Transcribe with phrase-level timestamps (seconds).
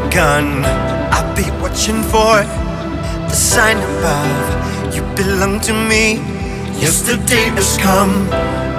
[0.00, 2.44] I'll be watching for
[3.28, 4.94] the sign above.
[4.94, 6.18] You belong to me.
[6.78, 8.28] Yesterday has come.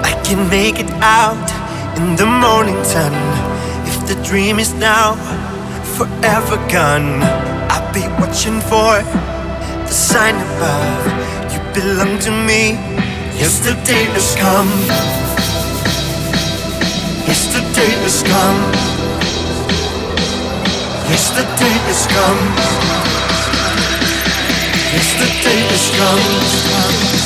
[0.02, 1.48] I can make it out
[1.98, 3.12] in the morning sun.
[3.86, 5.14] If the dream is now
[5.96, 7.22] forever gone,
[7.70, 9.02] I'll be watching for
[9.88, 11.04] the sign above.
[11.52, 12.72] You belong to me.
[13.36, 14.70] Yesterday has come.
[17.28, 18.89] Yesterday has come.
[21.30, 22.42] Yesterday has come.
[24.92, 27.19] Yesterday has come.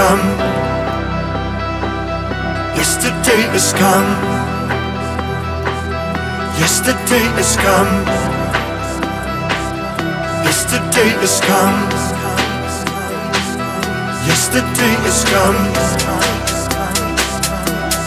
[0.00, 0.26] come.
[2.80, 4.10] Yesterday is come.
[6.62, 7.92] Yesterday is come.
[10.46, 11.78] Yesterday is come.
[14.30, 15.60] Yesterday is come.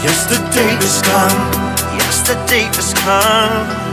[0.06, 1.40] Yesterday is come.
[2.02, 3.83] Yesterday is come.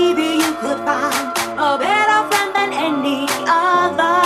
[0.00, 1.26] Maybe you could find
[1.68, 4.20] a better friend than any other?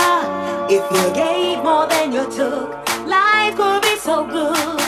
[0.75, 2.67] If you gave more than you took,
[3.05, 4.84] life could be so good.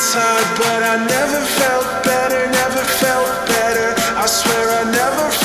[0.00, 3.88] Inside, but I never felt better, never felt better.
[4.16, 5.39] I swear I never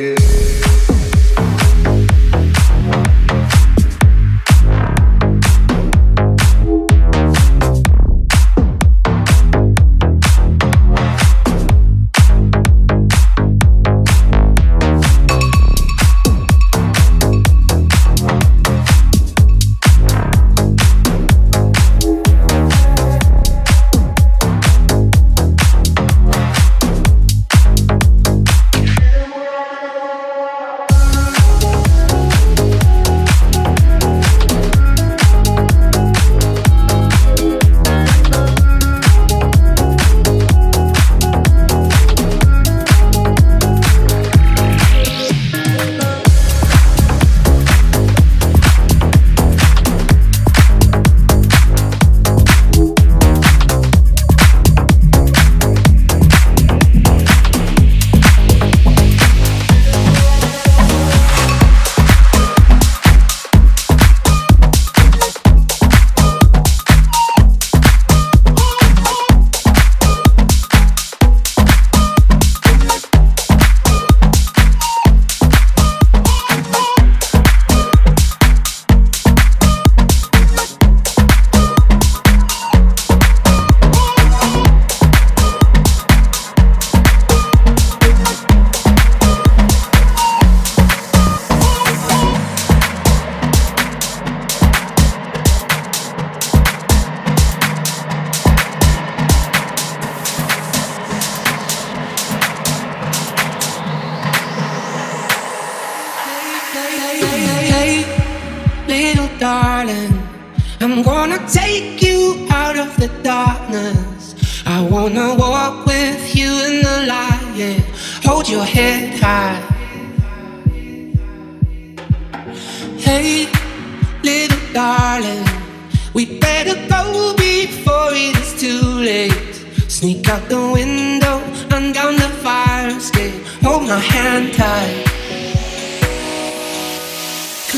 [0.00, 0.29] Yeah.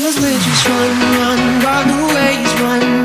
[0.03, 3.02] Cause we just run, run, run away, run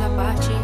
[0.00, 0.61] à parte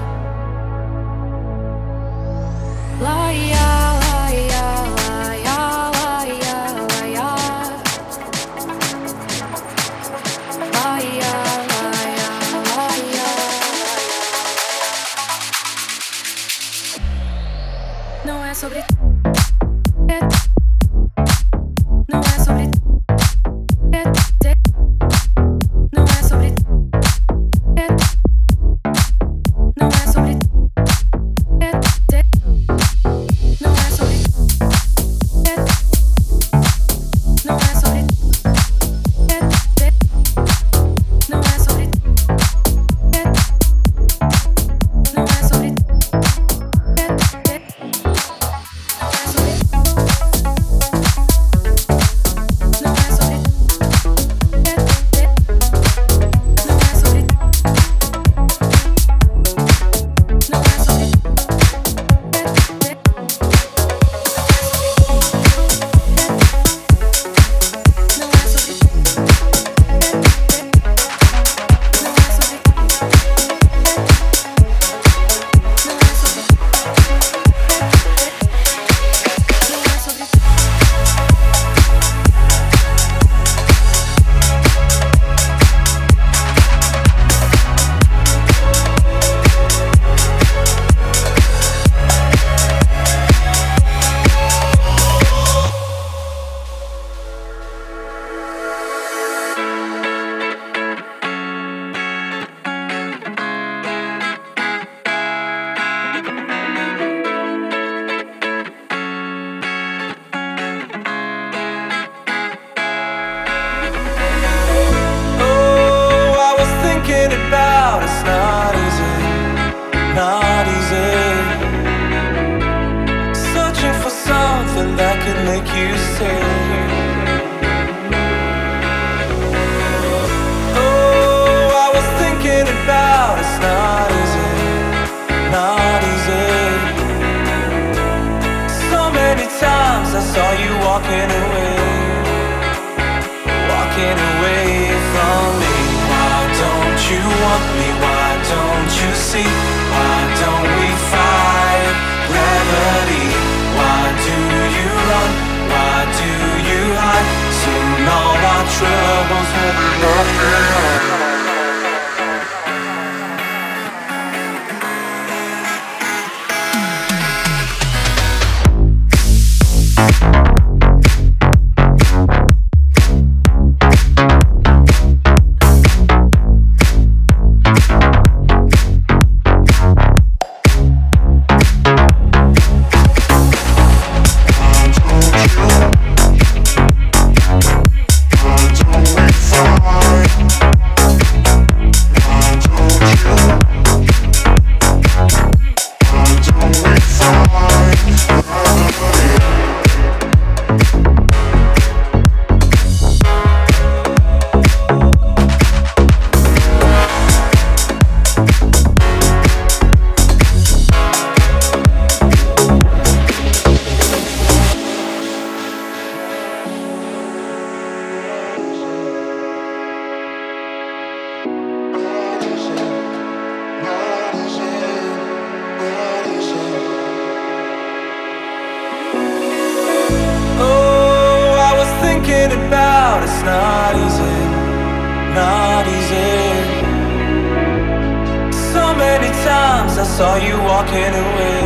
[239.99, 241.59] I saw you walking away,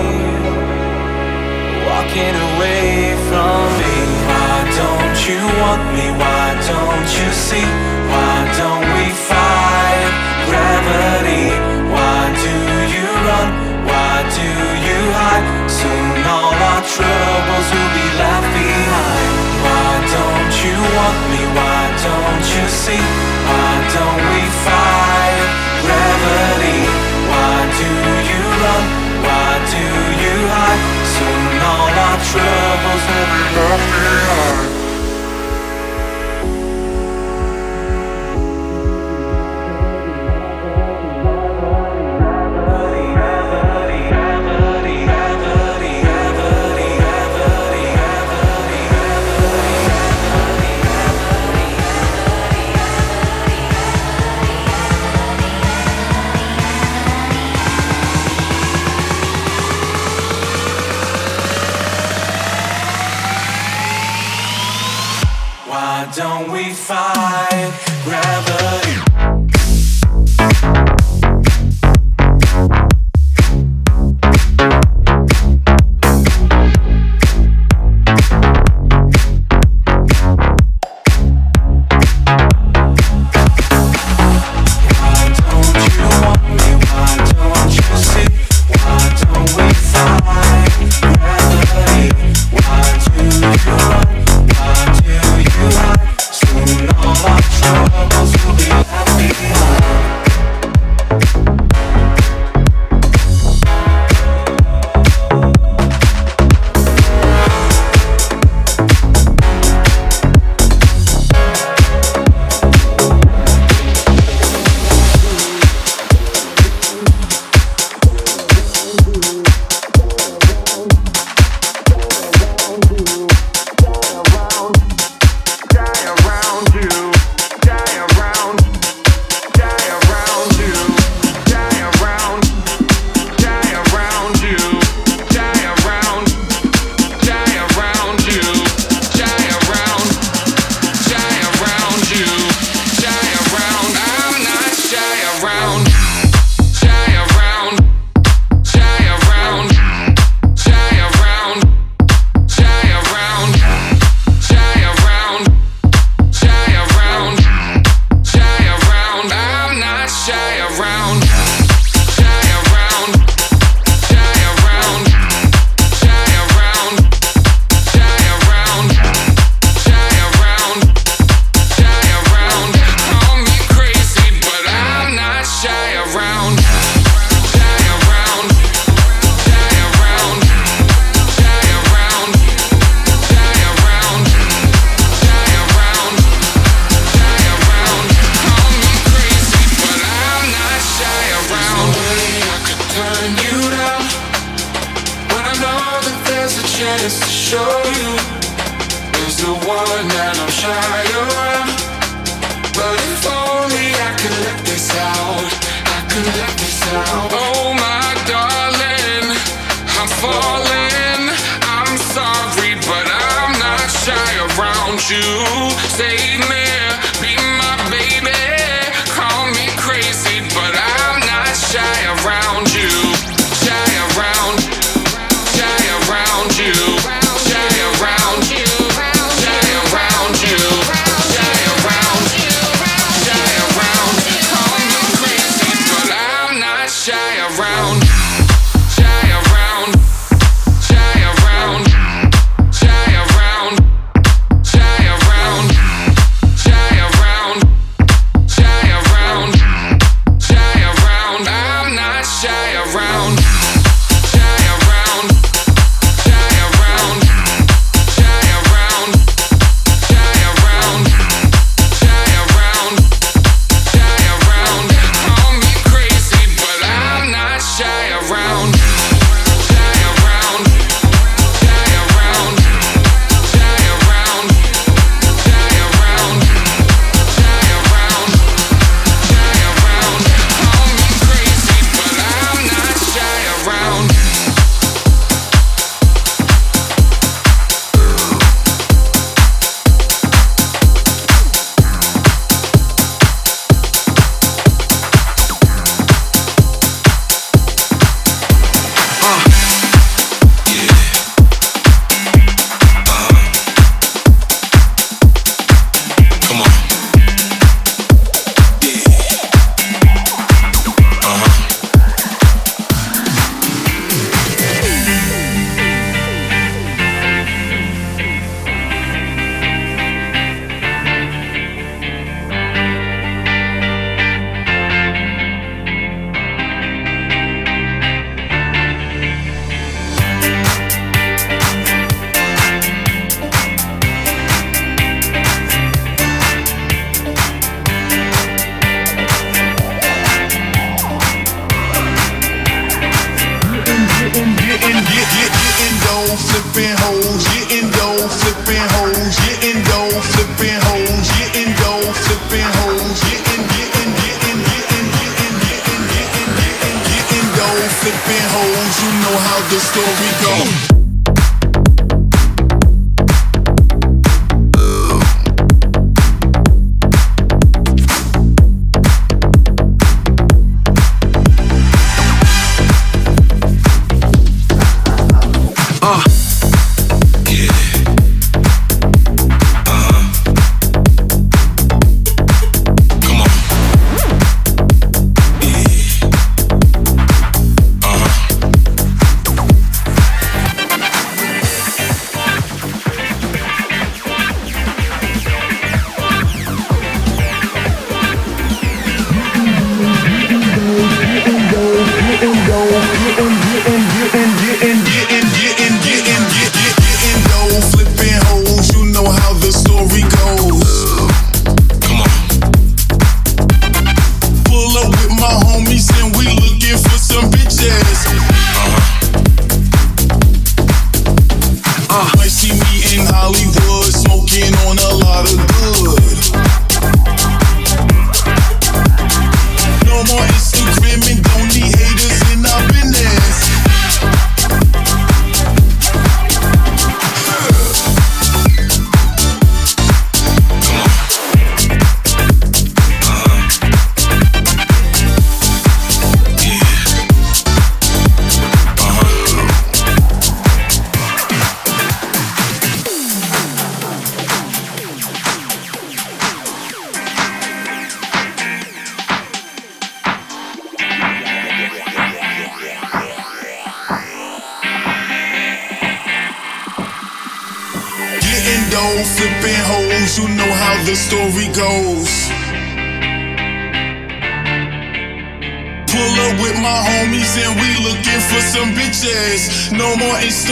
[1.84, 3.96] walking away from me.
[4.24, 6.06] Why don't you want me?
[6.16, 7.68] Why don't you see?
[8.08, 10.12] Why don't we fight
[10.48, 11.44] gravity?
[11.92, 12.56] Why do
[12.96, 13.48] you run?
[13.84, 14.48] Why do
[14.88, 15.44] you hide?
[15.68, 19.32] Soon all our troubles will be left behind.
[19.60, 21.42] Why don't you want me?
[21.52, 23.04] Why don't you see?
[23.44, 25.21] Why don't we fight?
[32.32, 34.21] troubles will be nothing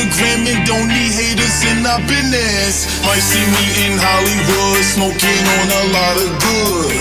[0.01, 2.89] Instagram and don't need haters, and I've been ass.
[3.05, 6.97] Might see me in Hollywood, smoking on a lot of good.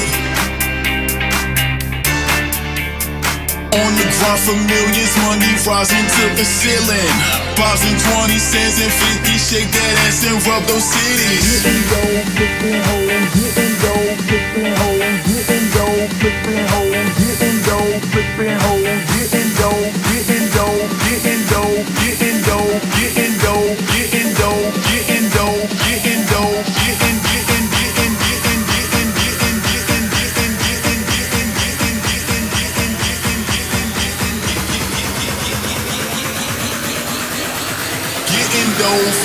[3.72, 7.16] On the grind for millions, money rising to the ceiling.
[7.56, 11.64] Bobs and 20 cents and 50, shake that ass and rub those cities.
[11.64, 18.58] Getting dope, flipping home, getting dope, flipping home, getting dope, flipping home, getting dope, flipping
[18.60, 21.99] home, getting dope, getting dope, getting dope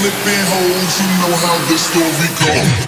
[0.04, 2.84] flipping holes, you know how the story goes.